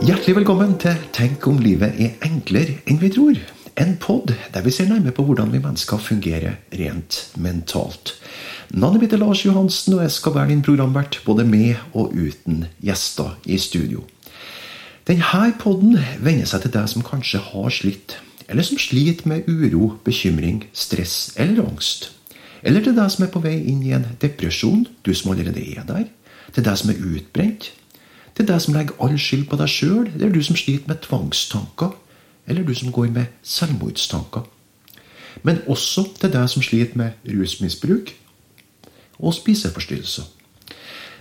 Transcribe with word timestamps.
Hjertelig 0.00 0.32
velkommen 0.38 0.78
til 0.80 0.96
Tenk 1.12 1.44
om 1.50 1.58
livet 1.60 1.98
er 2.00 2.22
enklere 2.24 2.78
enn 2.88 2.96
vi 3.02 3.10
tror. 3.12 3.36
En 3.76 3.90
pod 4.00 4.30
der 4.32 4.62
vi 4.64 4.72
ser 4.72 4.86
nærmere 4.88 5.12
på 5.12 5.26
hvordan 5.28 5.50
vi 5.52 5.58
mennesker 5.60 6.00
fungerer 6.00 6.54
rent 6.72 7.18
mentalt. 7.36 8.14
Navnet 8.72 9.02
mitt 9.02 9.12
er 9.12 9.20
Lars 9.20 9.42
Johansen, 9.44 9.98
og 9.98 10.00
jeg 10.06 10.14
skal 10.14 10.32
være 10.38 10.48
din 10.54 10.62
programvert 10.64 11.18
både 11.26 11.44
med 11.44 11.82
og 11.92 12.14
uten 12.16 12.62
gjester 12.80 13.34
i 13.44 13.58
studio. 13.60 14.06
Denne 15.04 15.42
poden 15.60 15.98
vender 16.24 16.48
seg 16.48 16.64
til 16.64 16.72
deg 16.78 16.88
som 16.88 17.04
kanskje 17.04 17.42
har 17.50 17.68
slitt, 17.68 18.16
eller 18.48 18.64
som 18.64 18.80
sliter 18.80 19.28
med 19.28 19.52
uro, 19.52 19.98
bekymring, 20.04 20.62
stress 20.72 21.34
eller 21.36 21.66
angst. 21.68 22.08
Eller 22.64 22.80
til 22.80 22.96
deg 22.96 23.12
som 23.12 23.28
er 23.28 23.34
på 23.36 23.44
vei 23.44 23.58
inn 23.68 23.84
i 23.84 23.92
en 23.92 24.08
depresjon, 24.24 24.86
du 25.04 25.12
som 25.12 25.34
allerede 25.34 25.60
er 25.60 25.84
der. 25.84 26.08
Til 26.56 26.64
deg 26.64 26.80
som 26.80 26.94
er 26.94 27.04
utbrent, 27.04 27.68
til 28.40 28.48
deg 28.48 28.62
som 28.64 28.76
legger 28.76 28.96
all 29.04 29.18
skyld 29.20 29.44
på 29.50 29.58
deg 29.60 29.68
sjøl, 29.68 30.06
eller 30.14 30.32
du 30.32 30.40
som 30.44 30.56
sliter 30.56 30.88
med 30.88 31.02
tvangstanker, 31.04 31.92
eller 32.48 32.64
du 32.64 32.72
som 32.74 32.92
går 32.92 33.12
med 33.12 33.28
selvmordstanker. 33.44 34.46
Men 35.44 35.60
også 35.68 36.06
til 36.18 36.32
deg 36.32 36.48
som 36.48 36.64
sliter 36.64 36.96
med 36.98 37.28
rusmisbruk 37.28 38.14
og 39.20 39.34
spiseforstyrrelser. 39.36 40.24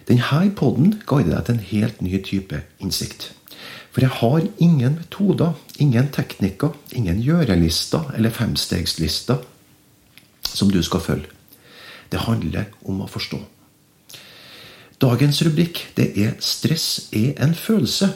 Denne 0.08 0.46
poden 0.58 0.96
guider 1.06 1.36
deg 1.36 1.46
til 1.46 1.58
en 1.58 1.68
helt 1.74 2.02
ny 2.02 2.24
type 2.24 2.64
innsikt. 2.80 3.34
For 3.92 4.02
jeg 4.02 4.16
har 4.22 4.48
ingen 4.58 4.96
metoder, 4.96 5.54
ingen 5.80 6.08
teknikker, 6.14 6.72
ingen 6.96 7.20
gjørelister 7.22 8.14
eller 8.16 8.34
femstegslister 8.34 9.44
som 10.54 10.72
du 10.72 10.82
skal 10.84 11.04
følge. 11.04 11.30
Det 12.12 12.26
handler 12.26 12.72
om 12.86 13.04
å 13.04 13.12
forstå. 13.12 13.44
Dagens 15.00 15.40
rubrikk 15.46 15.86
det 15.96 16.12
er 16.20 16.34
'Stress 16.40 17.10
er 17.14 17.34
en 17.44 17.54
følelse'. 17.56 18.10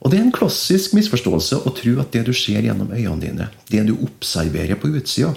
Og 0.00 0.10
Det 0.10 0.18
er 0.18 0.24
en 0.24 0.32
klassisk 0.32 0.94
misforståelse 0.94 1.62
å 1.62 1.70
tro 1.76 2.00
at 2.00 2.10
det 2.12 2.26
du 2.26 2.32
ser 2.32 2.62
gjennom 2.62 2.90
øynene 2.90 3.20
dine, 3.20 3.48
det 3.70 3.86
du 3.86 3.94
observerer 4.02 4.74
på 4.74 4.88
utsida, 4.88 5.34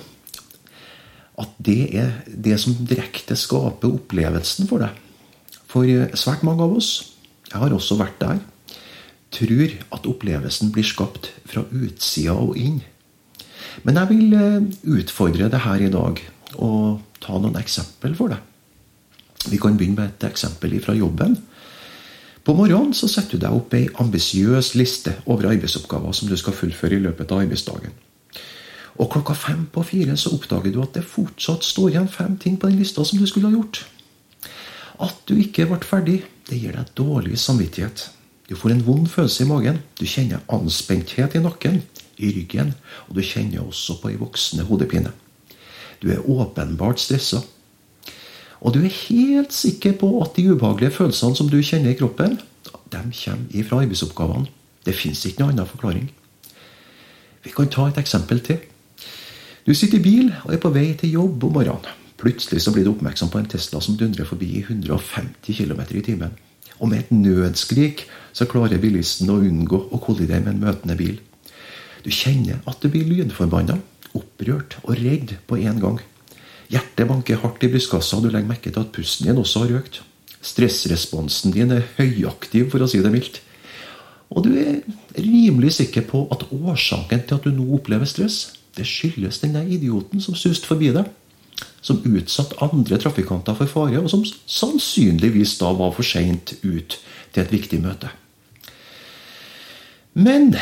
at 1.38 1.50
det 1.62 1.96
er 1.96 2.12
det 2.26 2.60
som 2.60 2.74
direkte 2.74 3.36
skaper 3.36 3.92
opplevelsen 3.92 4.68
for 4.68 4.80
deg. 4.80 4.90
For 5.68 5.86
svært 6.16 6.44
mange 6.44 6.64
av 6.64 6.74
oss, 6.78 7.12
jeg 7.52 7.60
har 7.60 7.70
også 7.70 8.00
vært 8.00 8.20
der, 8.20 8.40
tror 9.32 9.70
at 9.94 10.08
opplevelsen 10.08 10.72
blir 10.72 10.88
skapt 10.88 11.30
fra 11.46 11.62
utsida 11.70 12.34
og 12.34 12.58
inn. 12.58 12.82
Men 13.84 13.96
jeg 13.96 14.10
vil 14.10 14.36
utfordre 14.98 15.52
deg 15.52 15.62
her 15.62 15.82
i 15.82 15.92
dag 15.92 16.22
og 16.56 17.02
ta 17.20 17.38
noen 17.38 17.60
eksempel 17.60 18.16
for 18.16 18.34
deg. 18.34 18.55
Vi 19.52 19.60
kan 19.62 19.78
begynne 19.78 20.00
med 20.02 20.14
et 20.14 20.30
eksempel 20.30 20.74
fra 20.82 20.96
jobben. 20.98 21.38
På 22.46 22.54
morgenen 22.54 22.94
så 22.94 23.08
setter 23.10 23.38
du 23.38 23.42
deg 23.42 23.58
opp 23.58 23.74
ei 23.74 23.88
ambisiøs 24.02 24.76
liste 24.78 25.16
over 25.26 25.50
arbeidsoppgaver 25.50 26.14
som 26.14 26.30
du 26.30 26.36
skal 26.38 26.54
fullføre 26.54 27.00
i 27.00 27.02
løpet 27.02 27.32
av 27.34 27.42
arbeidsdagen. 27.42 27.96
Og 29.02 29.10
klokka 29.12 29.34
fem 29.36 29.66
på 29.74 29.84
fire 29.84 30.16
så 30.18 30.32
oppdager 30.36 30.72
du 30.72 30.80
at 30.84 30.94
det 30.96 31.04
fortsatt 31.10 31.66
står 31.66 31.90
igjen 31.90 32.12
fem 32.12 32.38
ting 32.38 32.60
på 32.62 32.70
den 32.70 32.80
lista 32.80 33.04
som 33.04 33.20
du 33.20 33.26
skulle 33.28 33.50
ha 33.50 33.58
gjort. 33.58 33.82
At 35.02 35.26
du 35.28 35.36
ikke 35.42 35.66
ble 35.68 35.82
ferdig, 35.84 36.20
det 36.48 36.62
gir 36.62 36.78
deg 36.78 36.94
dårlig 36.96 37.40
samvittighet. 37.42 38.06
Du 38.48 38.56
får 38.56 38.76
en 38.76 38.86
vond 38.86 39.10
følelse 39.10 39.44
i 39.44 39.50
magen. 39.50 39.82
Du 39.98 40.06
kjenner 40.06 40.46
anspenthet 40.54 41.36
i 41.36 41.42
nakken, 41.42 41.82
i 42.22 42.30
ryggen, 42.38 42.76
og 43.10 43.18
du 43.18 43.26
kjenner 43.26 43.66
også 43.66 43.98
på 44.00 44.14
ei 44.14 44.20
voksende 44.22 44.68
hodepine. 44.70 45.12
Du 46.00 46.12
er 46.14 46.30
åpenbart 46.30 47.02
stressa. 47.02 47.42
Og 48.66 48.74
du 48.74 48.82
er 48.82 48.90
helt 48.90 49.54
sikker 49.54 49.94
på 50.02 50.10
at 50.24 50.34
de 50.36 50.48
ubehagelige 50.50 50.96
følelsene 50.98 51.38
som 51.38 51.50
du 51.50 51.60
kjenner 51.62 51.94
i 51.94 51.98
kroppen, 52.00 52.40
de 52.92 53.02
kommer 53.02 53.54
ifra 53.54 53.82
arbeidsoppgavene. 53.84 54.50
Det 54.86 54.96
fins 54.98 55.22
ikke 55.26 55.44
noen 55.44 55.54
annen 55.54 55.70
forklaring. 55.70 56.08
Vi 57.46 57.54
kan 57.54 57.70
ta 57.70 57.86
et 57.90 58.00
eksempel 58.02 58.42
til. 58.46 58.58
Du 59.66 59.74
sitter 59.74 60.00
i 60.00 60.06
bil 60.06 60.34
og 60.46 60.54
er 60.54 60.62
på 60.62 60.74
vei 60.74 60.92
til 60.98 61.14
jobb 61.14 61.46
om 61.46 61.56
morgenen. 61.60 62.02
Plutselig 62.22 62.64
så 62.64 62.72
blir 62.74 62.86
du 62.86 62.94
oppmerksom 62.94 63.30
på 63.30 63.42
en 63.42 63.50
Tesla 63.50 63.82
som 63.84 63.98
dundrer 64.00 64.26
forbi 64.26 64.48
i 64.58 64.64
150 64.64 65.58
km 65.58 65.82
i 65.90 66.04
timen. 66.06 66.34
Og 66.80 66.90
med 66.90 67.04
et 67.04 67.12
nødskrik 67.12 68.06
så 68.34 68.48
klarer 68.50 68.82
bilisten 68.82 69.30
å 69.30 69.40
unngå 69.42 69.82
å 69.92 70.02
kollidere 70.02 70.42
med 70.46 70.56
en 70.56 70.64
møtende 70.64 70.98
bil. 71.00 71.20
Du 72.06 72.10
kjenner 72.14 72.62
at 72.70 72.82
du 72.82 72.90
blir 72.90 73.06
lydforbanna, 73.10 73.78
opprørt 74.16 74.78
og 74.84 74.96
redd 75.02 75.36
på 75.50 75.60
en 75.60 75.82
gang. 75.82 76.00
Hjertet 76.72 77.08
banker 77.08 77.42
hardt 77.44 77.64
i 77.64 77.70
brystkassa, 77.72 78.18
og 78.18 78.26
du 78.26 78.32
legger 78.34 78.50
merke 78.50 78.72
til 78.72 78.82
at 78.82 78.94
pusten 78.96 79.28
din 79.30 79.42
også 79.42 79.66
har 79.66 79.80
økt. 79.82 80.02
Stressresponsen 80.46 81.54
din 81.54 81.74
er 81.74 81.86
høyaktiv, 81.98 82.70
for 82.74 82.82
å 82.82 82.90
si 82.90 83.02
det 83.04 83.14
mildt. 83.14 83.42
Og 84.34 84.46
du 84.46 84.56
er 84.58 84.82
rimelig 85.18 85.76
sikker 85.80 86.06
på 86.10 86.26
at 86.34 86.48
årsaken 86.54 87.26
til 87.28 87.38
at 87.38 87.46
du 87.46 87.54
nå 87.54 87.68
opplever 87.78 88.10
stress, 88.10 88.56
det 88.76 88.88
skyldes 88.90 89.40
denne 89.44 89.64
idioten 89.72 90.22
som 90.24 90.36
suste 90.36 90.68
forbi 90.68 90.92
deg. 90.96 91.08
Som 91.86 92.02
utsatte 92.10 92.58
andre 92.66 92.98
trafikanter 93.00 93.56
for 93.56 93.70
fare, 93.70 94.02
og 94.02 94.10
som 94.12 94.26
sannsynligvis 94.26 95.56
da 95.62 95.70
var 95.78 95.94
for 95.96 96.08
seint 96.08 96.58
ut 96.66 96.98
til 97.32 97.44
et 97.44 97.54
viktig 97.54 97.80
møte. 97.84 98.10
Men 100.16 100.56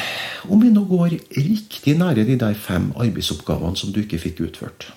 om 0.49 0.61
vi 0.61 0.71
nå 0.73 0.83
går 0.89 1.15
riktig 1.37 1.95
nære 1.99 2.25
de 2.27 2.35
der 2.41 2.57
fem 2.57 2.89
arbeidsoppgavene 2.97 3.77
som 3.77 3.93
du 3.93 4.01
ikke 4.01 4.21
fikk 4.21 4.43
utført, 4.47 4.89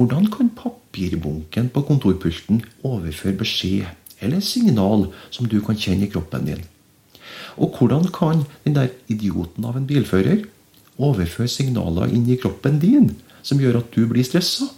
hvordan 0.00 0.30
kan 0.32 0.48
papirbunken 0.56 1.66
på 1.74 1.82
kontorpulten 1.84 2.62
overføre 2.88 3.36
beskjed 3.42 3.90
eller 4.24 4.40
signal 4.40 5.10
som 5.28 5.48
du 5.48 5.58
kan 5.64 5.76
kjenne 5.76 6.06
i 6.06 6.12
kroppen 6.12 6.46
din? 6.48 6.62
Og 7.60 7.76
hvordan 7.76 8.08
kan 8.08 8.46
den 8.64 8.78
der 8.78 8.88
idioten 9.12 9.66
av 9.68 9.76
en 9.76 9.88
bilfører 9.90 10.46
overføre 10.96 11.52
signaler 11.52 12.08
inn 12.16 12.24
i 12.32 12.38
kroppen 12.40 12.80
din 12.80 13.12
som 13.44 13.60
gjør 13.60 13.82
at 13.82 13.92
du 13.92 14.06
blir 14.08 14.24
stressa? 14.24 14.70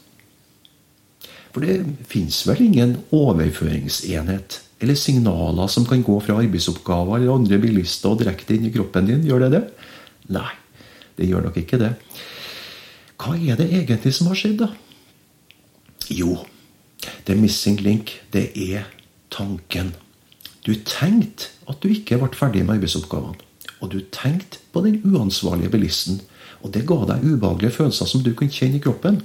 For 1.54 1.62
det 1.62 1.84
fins 2.10 2.42
vel 2.48 2.66
ingen 2.66 2.98
overføringsenhet 3.14 4.58
eller 4.82 4.98
signaler 4.98 5.70
som 5.70 5.86
kan 5.86 6.02
gå 6.02 6.18
fra 6.18 6.40
arbeidsoppgaver 6.42 7.20
eller 7.20 7.36
andre 7.36 7.62
bilister 7.62 8.10
og 8.10 8.24
direkte 8.24 8.56
inn 8.56 8.66
i 8.66 8.74
kroppen 8.74 9.06
din? 9.06 9.26
Gjør 9.28 9.46
det 9.46 9.54
det? 9.54 9.66
Nei, 10.34 10.50
det 11.14 11.30
gjør 11.30 11.46
nok 11.46 11.62
ikke 11.62 11.78
det. 11.78 11.94
Hva 13.22 13.36
er 13.38 13.60
det 13.60 13.70
egentlig 13.70 14.16
som 14.16 14.32
har 14.32 14.40
skjedd, 14.40 14.64
da? 14.64 14.74
Jo, 16.12 16.38
the 17.26 17.34
missing 17.34 17.80
link, 17.80 18.20
det 18.32 18.50
er 18.56 18.84
tanken. 19.30 19.94
Du 20.66 20.74
tenkte 20.74 21.50
at 21.68 21.80
du 21.82 21.88
ikke 21.88 22.18
ble 22.20 22.30
ferdig 22.36 22.66
med 22.66 22.76
arbeidsoppgavene. 22.76 23.40
Og 23.82 23.90
du 23.92 24.00
tenkte 24.14 24.60
på 24.72 24.84
den 24.84 25.00
uansvarlige 25.04 25.72
bilisten. 25.72 26.20
Og 26.62 26.74
det 26.74 26.84
ga 26.86 27.00
deg 27.08 27.24
ubehagelige 27.24 27.74
følelser 27.74 28.06
som 28.06 28.22
du 28.22 28.30
kunne 28.34 28.52
kjenne 28.52 28.78
i 28.78 28.82
kroppen. 28.82 29.22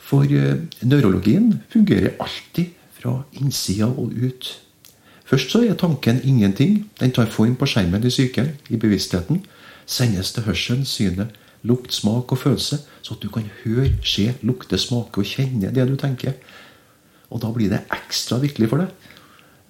For 0.00 0.26
neurologien 0.82 1.62
fungerer 1.72 2.18
alltid 2.20 2.74
fra 2.98 3.22
innsida 3.40 3.88
og 3.88 4.12
ut. 4.12 4.50
Først 5.26 5.50
så 5.50 5.64
er 5.64 5.74
tanken 5.74 6.20
ingenting. 6.22 6.90
Den 7.00 7.12
tar 7.12 7.32
form 7.32 7.56
på 7.56 7.66
skjermen 7.66 8.04
i 8.04 8.12
psyken, 8.12 8.52
i 8.70 8.76
bevisstheten. 8.76 9.42
Sendes 9.86 10.32
til 10.32 10.42
hørselen, 10.46 10.84
synet, 10.84 11.32
lukt, 11.66 11.94
smak 11.94 12.32
og 12.32 12.40
følelse, 12.40 12.78
så 13.02 13.14
at 13.14 13.22
du 13.22 13.30
kan 13.32 13.48
høre, 13.62 13.90
se, 14.04 14.30
lukte, 14.46 14.78
smake 14.78 15.22
og 15.22 15.28
kjenne 15.28 15.72
det 15.74 15.86
du 15.88 15.96
tenker. 16.00 16.36
Og 17.30 17.42
da 17.42 17.50
blir 17.54 17.72
det 17.72 17.84
ekstra 17.94 18.38
virkelig 18.42 18.70
for 18.70 18.82
deg. 18.82 19.12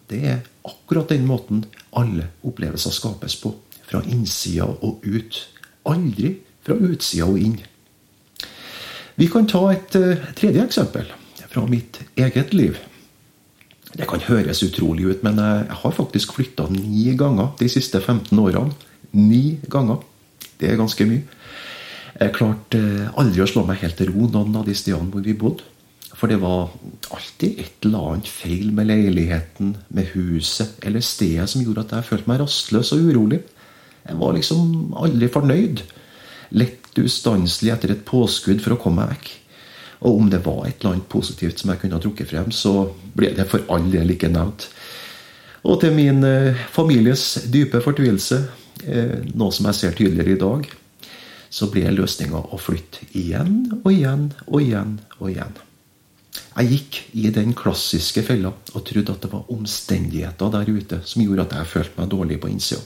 Det 0.07 0.21
er 0.31 0.43
akkurat 0.67 1.11
den 1.11 1.27
måten 1.27 1.65
alle 1.97 2.29
opplevelser 2.47 2.95
skapes 2.95 3.39
på. 3.41 3.55
Fra 3.87 4.03
innsida 4.11 4.67
og 4.67 5.05
ut. 5.07 5.39
Aldri 5.87 6.35
fra 6.67 6.75
utsida 6.75 7.29
og 7.29 7.39
inn. 7.41 7.61
Vi 9.17 9.31
kan 9.33 9.47
ta 9.49 9.63
et 9.73 9.97
uh, 9.97 10.27
tredje 10.37 10.65
eksempel 10.67 11.09
fra 11.47 11.65
mitt 11.71 12.03
eget 12.21 12.53
liv. 12.53 12.77
Det 13.97 14.05
kan 14.11 14.21
høres 14.27 14.61
utrolig 14.67 15.07
ut, 15.09 15.23
men 15.25 15.39
jeg 15.41 15.79
har 15.81 15.95
faktisk 15.95 16.35
flytta 16.37 16.67
ni 16.69 17.15
ganger 17.17 17.55
de 17.57 17.69
siste 17.73 18.01
15 18.03 18.37
årene. 18.39 18.75
Ni 19.17 19.57
ganger. 19.73 20.03
Det 20.61 20.69
er 20.69 20.77
ganske 20.77 21.07
mye. 21.09 21.25
Jeg 22.17 22.33
klarte 22.33 22.81
aldri 23.21 23.43
å 23.45 23.49
slå 23.49 23.67
meg 23.69 23.83
helt 23.83 23.99
til 23.99 24.09
ro 24.13 24.29
noen 24.33 24.55
av 24.57 24.65
de 24.69 24.75
stedene 24.77 25.13
hvor 25.13 25.25
vi 25.25 25.37
bodde. 25.37 25.65
For 26.17 26.33
det 26.33 26.39
var 26.41 26.71
alltid 27.13 27.59
et 27.61 27.85
eller 27.85 28.13
annet 28.15 28.29
feil 28.31 28.71
med 28.73 28.89
leiligheten, 28.89 29.75
med 29.93 30.15
huset 30.15 30.79
eller 30.87 31.05
stedet 31.05 31.49
som 31.53 31.61
gjorde 31.61 31.85
at 31.85 31.93
jeg 31.99 32.09
følte 32.09 32.31
meg 32.31 32.41
rastløs 32.41 32.93
og 32.97 33.11
urolig. 33.11 33.43
Jeg 34.07 34.17
var 34.23 34.37
liksom 34.37 34.95
aldri 34.97 35.29
fornøyd. 35.35 35.83
Lett 36.57 37.03
ustanselig 37.03 37.75
etter 37.75 37.93
et 37.93 38.07
påskudd 38.09 38.63
for 38.65 38.77
å 38.77 38.81
komme 38.81 39.05
meg 39.05 39.13
vekk. 39.17 39.29
Og 40.07 40.23
om 40.23 40.31
det 40.33 40.41
var 40.47 40.63
et 40.65 40.79
eller 40.81 40.95
annet 40.95 41.11
positivt 41.13 41.61
som 41.61 41.73
jeg 41.73 41.83
kunne 41.83 41.99
ha 41.99 42.05
trukket 42.05 42.31
frem, 42.33 42.49
så 42.55 42.87
ble 43.17 43.35
det 43.37 43.49
for 43.51 43.67
all 43.73 43.91
del 43.93 44.15
ikke 44.15 44.33
nevnt. 44.33 44.71
Og 45.69 45.81
til 45.83 45.93
min 45.97 46.25
families 46.73 47.43
dype 47.53 47.83
fortvilelse, 47.85 48.41
noe 49.35 49.53
som 49.53 49.69
jeg 49.69 49.81
ser 49.81 49.97
tydeligere 49.99 50.37
i 50.37 50.41
dag, 50.41 50.69
så 51.57 51.71
ble 51.73 51.89
løsninga 51.95 52.43
å 52.53 52.59
flytte 52.61 53.07
igjen 53.17 53.63
og 53.79 53.89
igjen 53.93 54.29
og 54.45 54.59
igjen 54.61 54.99
og 55.17 55.31
igjen. 55.31 55.55
Jeg 56.57 56.69
gikk 56.73 56.99
i 57.17 57.31
den 57.33 57.55
klassiske 57.57 58.25
fella 58.27 58.51
og 58.75 58.85
trodde 58.85 59.15
at 59.15 59.25
det 59.25 59.31
var 59.33 59.49
omstendigheter 59.53 60.53
der 60.53 60.69
ute 60.69 61.01
som 61.09 61.23
gjorde 61.25 61.47
at 61.47 61.55
jeg 61.57 61.71
følte 61.71 62.01
meg 62.01 62.11
dårlig 62.13 62.39
på 62.43 62.51
innsida. 62.53 62.83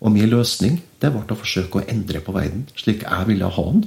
Og 0.00 0.14
min 0.14 0.30
løsning 0.32 0.80
det 1.02 1.10
ble 1.12 1.22
å 1.22 1.38
forsøke 1.38 1.80
å 1.80 1.88
endre 1.92 2.22
på 2.24 2.34
verden 2.34 2.64
slik 2.74 3.04
jeg 3.04 3.28
ville 3.28 3.50
ha 3.56 3.66
den. 3.74 3.84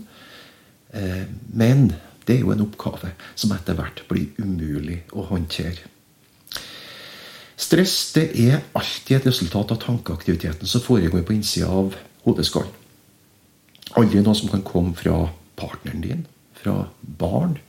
Eh, 0.94 1.26
men 1.52 1.90
det 2.24 2.38
er 2.38 2.46
jo 2.46 2.54
en 2.54 2.64
oppgave 2.64 3.12
som 3.36 3.52
etter 3.56 3.76
hvert 3.76 4.06
blir 4.08 4.30
umulig 4.40 5.02
å 5.12 5.26
håndtere. 5.32 5.90
Stress 7.60 7.98
det 8.16 8.30
er 8.44 8.64
alltid 8.78 9.18
et 9.18 9.28
resultat 9.32 9.74
av 9.76 9.82
tankeaktiviteten 9.84 10.70
som 10.70 10.84
foregår 10.84 11.26
på 11.28 11.36
innsida 11.36 11.68
av 11.72 11.98
hodeskallen. 12.24 12.83
Aldri 14.00 14.24
noe 14.24 14.38
som 14.38 14.50
kan 14.50 14.64
komme 14.66 14.96
fra 14.98 15.28
partneren 15.60 16.02
din, 16.02 16.24
fra 16.58 16.88
barn, 17.02 17.60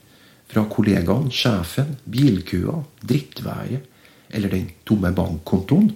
fra 0.49 0.65
kollegaen, 0.71 1.29
sjefen, 1.33 1.97
bilkøa, 2.09 2.79
drittværet 3.05 3.85
eller 4.35 4.51
den 4.51 4.69
tomme 4.87 5.11
bankkontoen. 5.15 5.91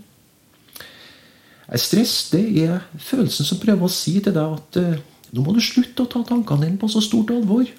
Stress 1.77 2.29
det 2.33 2.43
er 2.63 2.85
følelsen 2.97 3.45
som 3.45 3.59
prøver 3.61 3.85
å 3.85 3.93
si 3.93 4.15
til 4.23 4.33
deg 4.33 4.55
at 4.57 4.79
uh, 4.81 5.01
nå 5.35 5.43
må 5.45 5.53
du 5.53 5.61
slutte 5.61 6.05
å 6.05 6.09
ta 6.09 6.23
tankene 6.25 6.65
dine 6.65 6.81
på 6.81 6.89
så 6.89 7.01
stort 7.03 7.33
alvor. 7.33 7.69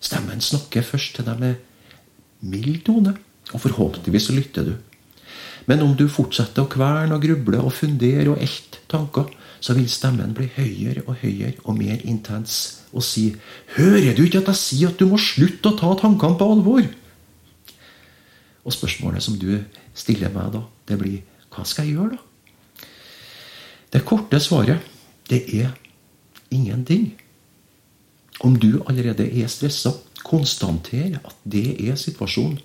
Stemmen 0.00 0.40
snakker 0.44 0.84
først 0.86 1.18
til 1.18 1.26
deg 1.28 1.40
med 1.42 2.46
mild 2.46 2.82
tone, 2.86 3.12
og 3.52 3.62
forhåpentligvis 3.62 4.28
så 4.30 4.36
lytter 4.36 4.70
du. 4.70 4.74
Men 5.68 5.82
om 5.84 5.92
du 5.98 6.06
fortsetter 6.12 6.64
å 6.64 6.70
kverne 6.70 7.16
og 7.16 7.24
gruble 7.24 7.60
og 7.60 7.74
fundere 7.74 8.32
og 8.32 8.40
elte 8.42 8.80
tanker, 8.90 9.28
så 9.60 9.74
vil 9.76 9.88
stemmen 9.90 10.34
bli 10.36 10.48
høyere 10.56 11.04
og 11.06 11.18
høyere 11.22 11.56
og 11.64 11.78
mer 11.78 12.02
intens 12.04 12.82
og 12.92 13.04
si 13.04 13.28
Hører 13.76 14.14
du 14.16 14.24
ikke 14.24 14.42
at 14.42 14.52
jeg 14.52 14.62
sier 14.62 14.92
at 14.92 15.00
du 15.00 15.08
må 15.10 15.18
slutte 15.20 15.72
å 15.72 15.78
ta 15.78 15.92
tankene 16.00 16.38
på 16.38 16.50
alvor? 16.56 16.86
Og 18.66 18.74
spørsmålet 18.74 19.22
som 19.22 19.36
du 19.38 19.60
stiller 19.96 20.32
meg 20.34 20.52
da, 20.54 20.62
det 20.88 20.98
blir 21.00 21.20
hva 21.54 21.64
skal 21.64 21.86
jeg 21.86 21.96
gjøre, 21.96 22.16
da? 22.16 22.22
Det 23.92 24.02
korte 24.04 24.40
svaret, 24.42 24.82
det 25.30 25.44
er 25.54 25.70
ingenting. 26.50 27.14
Om 28.44 28.58
du 28.60 28.82
allerede 28.84 29.24
er 29.24 29.48
stressa, 29.48 29.94
konstater 30.26 31.20
at 31.22 31.36
det 31.46 31.78
er 31.88 31.96
situasjonen. 31.96 32.58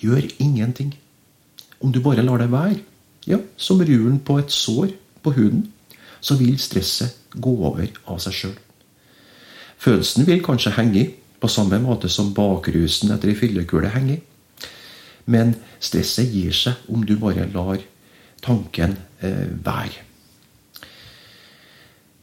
Gjør 0.00 0.26
ingenting. 0.42 0.90
Om 1.80 1.92
du 1.92 2.00
bare 2.04 2.24
lar 2.26 2.42
det 2.42 2.50
være, 2.52 2.80
ja, 3.28 3.38
som 3.56 3.80
ruren 3.80 4.18
på 4.20 4.38
et 4.40 4.52
sår 4.52 4.92
på 5.22 5.32
huden, 5.36 5.68
så 6.20 6.36
vil 6.40 6.58
stresset 6.60 7.16
gå 7.34 7.52
over 7.68 7.88
av 8.10 8.20
seg 8.22 8.36
sjøl. 8.36 8.56
Følelsen 9.80 10.26
vil 10.28 10.42
kanskje 10.44 10.74
henge 10.76 11.00
i, 11.00 11.06
på 11.40 11.48
samme 11.48 11.78
måte 11.80 12.10
som 12.12 12.34
bakrusen 12.36 13.14
etter 13.14 13.32
ei 13.32 13.38
fyllekule 13.38 13.92
henger 13.94 14.18
i. 14.18 14.22
Men 15.30 15.54
stresset 15.80 16.28
gir 16.32 16.52
seg 16.56 16.90
om 16.92 17.04
du 17.06 17.14
bare 17.20 17.46
lar 17.54 17.80
tanken 18.44 18.96
eh, 19.24 19.48
være. 19.64 20.04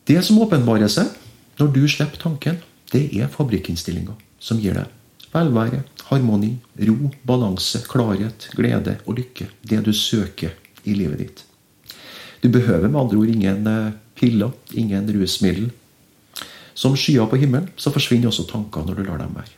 Det 0.08 0.22
som 0.24 0.40
åpenbarer 0.44 0.92
seg 0.92 1.10
når 1.58 1.74
du 1.74 1.82
slipper 1.90 2.22
tanken, 2.22 2.62
det 2.94 3.08
er 3.18 3.32
fabrikkinnstillinga 3.34 4.14
som 4.40 4.62
gir 4.62 4.78
deg 4.78 4.94
velvære, 5.34 5.82
harmoni, 6.08 6.54
ro, 6.88 7.12
balanse, 7.28 7.82
klarhet, 7.90 8.50
glede 8.56 8.98
og 9.06 9.18
lykke. 9.20 9.50
Det 9.62 9.84
du 9.86 9.94
søker 9.94 10.56
i 10.86 10.96
livet 10.96 11.20
ditt. 11.20 11.44
Du 12.44 12.50
behøver 12.54 12.88
med 12.88 13.00
andre 13.00 13.18
ord 13.18 13.32
ingen 13.34 13.68
eh, 13.68 13.94
piller, 14.16 14.52
ingen 14.74 15.10
rusmiddel. 15.14 15.72
Som 16.78 16.98
skyer 16.98 17.26
på 17.30 17.40
himmelen, 17.42 17.72
så 17.76 17.94
forsvinner 17.94 18.30
også 18.30 18.46
tanker 18.50 18.86
når 18.86 19.00
du 19.00 19.08
lar 19.08 19.22
dem 19.22 19.34
være. 19.38 19.56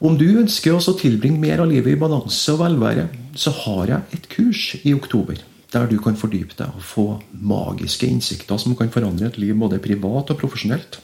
Om 0.00 0.16
du 0.16 0.26
ønsker 0.40 0.74
å 0.74 0.96
tilbringe 0.96 1.38
mer 1.38 1.60
av 1.60 1.68
livet 1.68 1.92
i 1.92 2.00
balanse 2.00 2.54
og 2.54 2.62
velvære, 2.62 3.06
så 3.36 3.52
har 3.52 3.92
jeg 3.92 4.16
et 4.16 4.28
kurs 4.32 4.62
i 4.80 4.94
oktober 4.96 5.42
der 5.70 5.86
du 5.86 6.00
kan 6.02 6.16
fordype 6.18 6.56
deg 6.58 6.72
og 6.74 6.82
få 6.82 7.04
magiske 7.30 8.08
innsikter 8.08 8.58
som 8.58 8.74
kan 8.74 8.90
forandre 8.90 9.28
et 9.28 9.38
liv 9.38 9.54
både 9.54 9.78
privat 9.78 10.32
og 10.32 10.40
profesjonelt. 10.40 10.98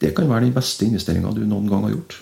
Det 0.00 0.14
kan 0.16 0.30
være 0.30 0.46
den 0.46 0.54
beste 0.56 0.86
investeringa 0.86 1.34
du 1.36 1.42
noen 1.44 1.68
gang 1.68 1.84
har 1.84 1.92
gjort. 1.92 2.14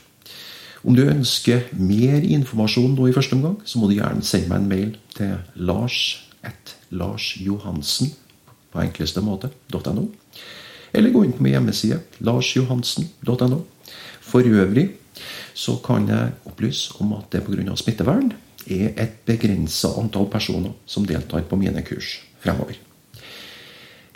Om 0.83 0.97
du 0.97 1.05
ønsker 1.05 1.69
mer 1.79 2.25
informasjon 2.27 2.97
nå 2.97 3.07
i 3.07 3.15
første 3.15 3.37
omgang, 3.39 3.61
så 3.63 3.79
må 3.79 3.87
du 3.87 3.99
gjerne 3.99 4.25
sende 4.27 4.51
meg 4.51 4.65
en 4.65 4.73
mail 4.73 4.97
til 5.15 5.37
lars 5.69 6.01
et 6.49 6.75
larsjohansen 6.91 8.13
på 8.73 8.83
enkleste 8.83 9.23
måte.no. 9.25 10.09
Eller 10.93 11.13
gå 11.13 11.25
inn 11.25 11.35
på 11.37 11.45
min 11.45 11.55
hjemmeside 11.57 12.01
larsjohansen.no. 12.25 13.61
For 14.25 14.45
øvrig 14.45 14.89
så 15.59 15.79
kan 15.85 16.09
jeg 16.09 16.35
opplyse 16.49 16.95
om 17.03 17.15
at 17.19 17.31
det 17.33 17.45
pga. 17.47 17.77
smittevern 17.77 18.33
er 18.69 18.93
et 18.97 19.23
begrensa 19.27 19.91
antall 20.01 20.29
personer 20.31 20.75
som 20.87 21.07
deltar 21.07 21.47
på 21.49 21.57
mine 21.57 21.83
kurs 21.83 22.19
fremover. 22.43 22.77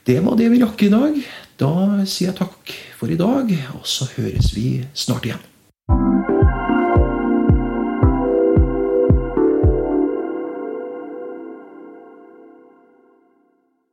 Det 0.06 0.18
var 0.24 0.36
det 0.36 0.50
vi 0.50 0.60
rakk 0.62 0.82
i 0.82 0.90
dag. 0.92 1.22
Da 1.58 1.72
sier 2.04 2.32
jeg 2.32 2.38
takk 2.40 2.74
for 2.98 3.10
i 3.10 3.18
dag, 3.18 3.50
og 3.76 3.86
så 3.86 4.08
høres 4.16 4.50
vi 4.56 4.82
snart 4.94 5.26
igjen. 5.28 5.51